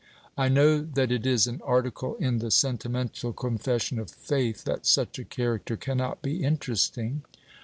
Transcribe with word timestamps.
I 0.35 0.49
know 0.49 0.79
that 0.81 1.11
it 1.11 1.27
is 1.27 1.45
an 1.45 1.61
article 1.63 2.15
in 2.15 2.39
the 2.39 2.49
sentimental 2.49 3.33
confession 3.33 3.99
of 3.99 4.09
faith 4.09 4.63
that 4.63 4.87
such 4.87 5.19
a 5.19 5.23
character 5.23 5.77
cannot 5.77 6.23
be 6.23 6.43
interesting. 6.43 7.21